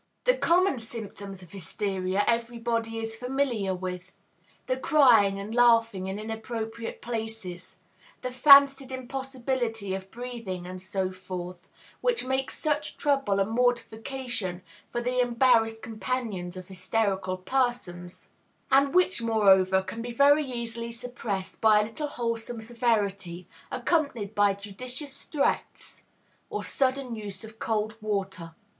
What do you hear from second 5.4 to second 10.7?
laughing in inappropriate places, the fancied impossibility of breathing,